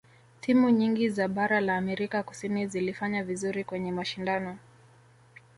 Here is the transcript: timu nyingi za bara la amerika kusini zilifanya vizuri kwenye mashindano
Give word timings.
timu 0.41 0.69
nyingi 0.69 1.09
za 1.09 1.27
bara 1.27 1.61
la 1.61 1.77
amerika 1.77 2.23
kusini 2.23 2.67
zilifanya 2.67 3.23
vizuri 3.23 3.63
kwenye 3.63 3.91
mashindano 3.91 4.57